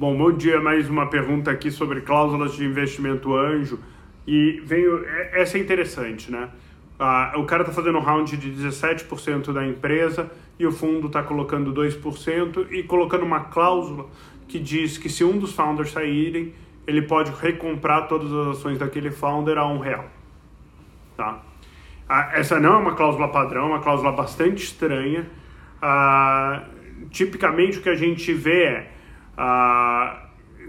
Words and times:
Bom, 0.00 0.16
bom 0.16 0.30
dia. 0.30 0.60
Mais 0.60 0.88
uma 0.88 1.08
pergunta 1.08 1.50
aqui 1.50 1.72
sobre 1.72 2.02
cláusulas 2.02 2.54
de 2.54 2.64
investimento 2.64 3.34
anjo. 3.34 3.80
E 4.24 4.62
veio. 4.64 5.04
É, 5.04 5.42
essa 5.42 5.58
é 5.58 5.60
interessante, 5.60 6.30
né? 6.30 6.50
Ah, 6.96 7.32
o 7.34 7.44
cara 7.44 7.62
está 7.62 7.72
fazendo 7.72 7.98
um 7.98 8.00
round 8.00 8.36
de 8.36 8.48
17% 8.48 9.52
da 9.52 9.66
empresa 9.66 10.30
e 10.56 10.64
o 10.64 10.70
fundo 10.70 11.08
está 11.08 11.24
colocando 11.24 11.74
2% 11.74 12.68
e 12.70 12.84
colocando 12.84 13.24
uma 13.24 13.40
cláusula 13.46 14.06
que 14.46 14.60
diz 14.60 14.96
que 14.98 15.08
se 15.08 15.24
um 15.24 15.36
dos 15.36 15.52
founders 15.52 15.90
saírem, 15.90 16.54
ele 16.86 17.02
pode 17.02 17.32
recomprar 17.32 18.06
todas 18.06 18.32
as 18.32 18.56
ações 18.58 18.78
daquele 18.78 19.10
founder 19.10 19.58
a 19.58 19.66
um 19.66 19.80
real. 19.80 20.04
Tá? 21.16 21.42
Ah, 22.08 22.30
essa 22.34 22.60
não 22.60 22.74
é 22.74 22.76
uma 22.76 22.94
cláusula 22.94 23.26
padrão, 23.32 23.62
é 23.62 23.66
uma 23.70 23.80
cláusula 23.80 24.12
bastante 24.12 24.62
estranha. 24.62 25.28
Ah, 25.82 26.62
tipicamente 27.10 27.78
o 27.78 27.82
que 27.82 27.88
a 27.88 27.96
gente 27.96 28.32
vê 28.32 28.62
é 28.62 28.97
ah, 29.40 30.24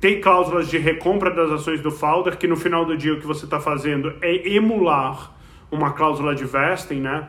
tem 0.00 0.20
cláusulas 0.20 0.68
de 0.68 0.78
recompra 0.78 1.30
das 1.32 1.50
ações 1.50 1.80
do 1.80 1.90
founder, 1.90 2.38
que 2.38 2.46
no 2.46 2.56
final 2.56 2.84
do 2.84 2.96
dia 2.96 3.12
o 3.12 3.20
que 3.20 3.26
você 3.26 3.44
está 3.44 3.58
fazendo 3.58 4.14
é 4.22 4.48
emular 4.54 5.32
uma 5.68 5.92
cláusula 5.92 6.32
de 6.32 6.44
vesting, 6.44 7.00
né? 7.00 7.28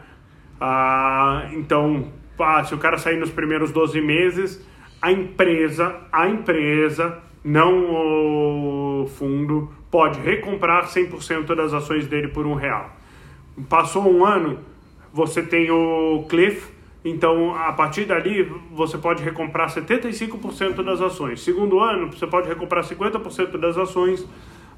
Ah, 0.62 1.50
então, 1.54 2.12
ah, 2.40 2.64
se 2.64 2.76
o 2.76 2.78
cara 2.78 3.00
sair 3.00 3.18
nos 3.18 3.32
primeiros 3.32 3.72
12 3.72 4.00
meses, 4.00 4.64
a 5.02 5.12
empresa, 5.12 5.96
a 6.12 6.30
empresa, 6.30 7.18
não 7.44 9.04
o 9.04 9.08
fundo, 9.08 9.74
pode 9.90 10.20
recomprar 10.20 10.86
100% 10.86 11.56
das 11.56 11.74
ações 11.74 12.06
dele 12.06 12.28
por 12.28 12.46
um 12.46 12.54
real. 12.54 12.96
Passou 13.68 14.08
um 14.08 14.24
ano, 14.24 14.60
você 15.12 15.42
tem 15.42 15.72
o 15.72 16.26
cliff, 16.30 16.72
então, 17.06 17.54
a 17.54 17.74
partir 17.74 18.06
dali, 18.06 18.44
você 18.72 18.98
pode 18.98 19.22
recomprar 19.22 19.68
75% 19.68 20.82
das 20.84 21.02
ações. 21.02 21.42
Segundo 21.42 21.80
ano, 21.80 22.08
você 22.08 22.26
pode 22.26 22.48
recomprar 22.48 22.84
50% 22.84 23.58
das 23.58 23.78
ações 23.78 24.26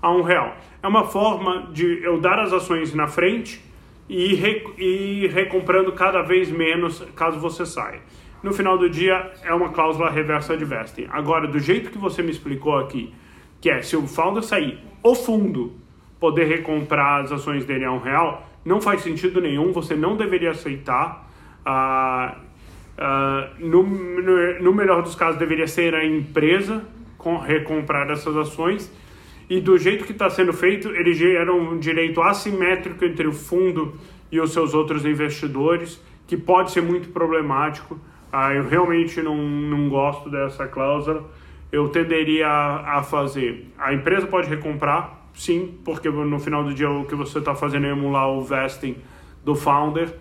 a 0.02 0.12
um 0.12 0.24
real. 0.24 0.56
É 0.82 0.88
uma 0.88 1.04
forma 1.04 1.70
de 1.72 2.04
eu 2.04 2.20
dar 2.20 2.40
as 2.40 2.52
ações 2.52 2.94
na 2.96 3.08
frente 3.08 3.62
e 4.10 4.34
ir, 4.34 4.74
e 4.78 5.28
recomprando 5.28 5.92
cada 5.92 6.24
vez 6.24 6.50
menos 6.50 7.00
caso 7.16 7.40
você 7.40 7.66
saia. 7.66 8.02
No 8.42 8.54
final 8.54 8.78
do 8.78 8.90
dia, 8.90 9.32
é 9.44 9.54
uma 9.54 9.70
cláusula 9.70 10.10
reversa 10.10 10.58
de 10.58 10.66
vesting. 10.66 11.08
Agora, 11.12 11.48
do 11.48 11.60
jeito 11.60 11.92
que 11.92 11.98
você 11.98 12.24
me 12.24 12.32
explicou 12.32 12.78
aqui, 12.78 13.14
que 13.62 13.70
é 13.70 13.82
se 13.82 13.96
o 13.96 14.08
founder 14.08 14.44
sair, 14.44 14.80
o 15.04 15.16
fundo 15.16 15.74
poder 16.20 16.46
recomprar 16.46 17.22
as 17.22 17.32
ações 17.32 17.66
dele 17.66 17.86
a 17.86 17.92
um 17.92 18.00
real, 18.00 18.48
não 18.64 18.82
faz 18.82 19.02
sentido 19.02 19.40
nenhum, 19.40 19.72
você 19.72 19.96
não 19.96 20.16
deveria 20.16 20.52
aceitar 20.52 21.26
no, 23.60 23.84
no, 23.84 24.60
no, 24.62 24.74
melhor 24.74 25.02
dos 25.02 25.16
casos, 25.16 25.38
deveria 25.40 25.68
ser 25.68 25.96
a 25.96 26.06
empresa 26.06 26.84
com, 27.18 27.38
recomprar 27.38 28.10
essas 28.12 28.36
ações. 28.38 28.92
E 29.50 29.60
do 29.60 29.78
jeito 29.78 30.06
que 30.06 30.12
está 30.12 30.30
sendo 30.30 30.54
feito, 30.54 30.90
ele 30.90 31.14
gera 31.14 31.54
um 31.54 31.78
direito 31.78 32.22
assimétrico 32.22 33.04
entre 33.06 33.28
o 33.28 33.34
fundo 33.34 33.96
e 34.32 34.40
os 34.40 34.52
seus 34.52 34.74
outros 34.74 35.06
investidores, 35.06 36.02
que 36.28 36.36
pode 36.36 36.72
ser 36.72 36.82
muito 36.82 37.10
problemático. 37.10 38.00
Ah, 38.32 38.54
eu 38.54 38.68
realmente 38.68 39.22
não, 39.22 39.38
não 39.38 39.88
gosto 39.88 40.30
dessa 40.30 40.68
cláusula. 40.68 41.30
Eu 41.72 41.90
tenderia 41.90 42.48
a, 42.48 43.00
a 43.00 43.04
fazer. 43.04 43.72
A 43.78 43.94
empresa 43.94 44.26
pode 44.26 44.50
recomprar, 44.50 45.30
sim, 45.34 45.78
porque 45.84 46.10
no 46.10 46.40
final 46.40 46.64
do 46.64 46.74
dia 46.74 46.90
o 46.90 47.06
que 47.06 47.16
você 47.16 47.38
está 47.38 47.54
fazendo 47.54 47.86
é 47.86 47.90
emular 47.90 48.30
o 48.30 48.42
vesting 48.42 48.98
do 49.44 49.54
founder 49.54 50.12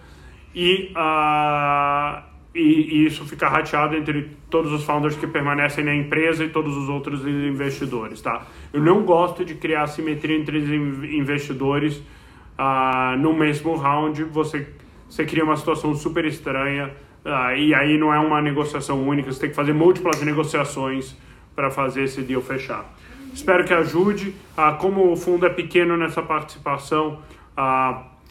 e, 0.54 0.92
uh, 0.94 2.22
e, 2.54 2.60
e, 2.60 3.06
isso 3.06 3.24
fica 3.24 3.48
rateado 3.48 3.96
entre 3.96 4.30
todos 4.48 4.72
os 4.72 4.84
founders 4.84 5.16
que 5.16 5.26
permanecem 5.26 5.84
na 5.84 5.94
empresa 5.94 6.44
e 6.44 6.48
todos 6.48 6.76
os 6.76 6.88
outros 6.88 7.26
investidores, 7.26 8.20
tá? 8.20 8.46
Eu 8.72 8.80
não 8.80 9.02
gosto 9.02 9.44
de 9.44 9.54
criar 9.56 9.86
simetria 9.88 10.36
entre 10.38 10.58
os 10.58 10.68
investidores 11.12 11.96
uh, 11.96 13.18
no 13.18 13.34
mesmo 13.34 13.74
round, 13.74 14.22
você, 14.24 14.68
você 15.08 15.24
cria 15.24 15.42
uma 15.42 15.56
situação 15.56 15.94
super 15.94 16.24
estranha 16.24 16.92
uh, 17.24 17.56
e 17.56 17.74
aí 17.74 17.98
não 17.98 18.14
é 18.14 18.18
uma 18.20 18.40
negociação 18.40 19.02
única, 19.06 19.32
você 19.32 19.40
tem 19.40 19.50
que 19.50 19.56
fazer 19.56 19.72
múltiplas 19.72 20.22
negociações 20.22 21.16
para 21.56 21.70
fazer 21.70 22.04
esse 22.04 22.22
deal 22.22 22.40
fechar. 22.40 22.94
Espero 23.32 23.64
que 23.64 23.74
ajude. 23.74 24.32
como 24.78 25.10
o 25.10 25.16
fundo 25.16 25.44
é 25.44 25.48
pequeno 25.48 25.96
nessa 25.96 26.22
participação, 26.22 27.18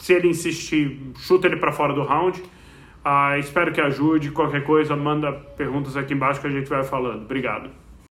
se 0.03 0.11
ele 0.11 0.27
insistir, 0.27 0.99
chuta 1.15 1.47
ele 1.47 1.55
para 1.55 1.71
fora 1.71 1.93
do 1.93 2.03
round. 2.03 2.43
Ah, 3.05 3.37
espero 3.39 3.71
que 3.71 3.79
ajude. 3.79 4.31
Qualquer 4.31 4.61
coisa, 4.65 4.97
manda 4.97 5.31
perguntas 5.31 5.95
aqui 5.95 6.13
embaixo 6.13 6.41
que 6.41 6.47
a 6.47 6.49
gente 6.49 6.67
vai 6.67 6.83
falando. 6.83 7.21
Obrigado. 7.23 7.69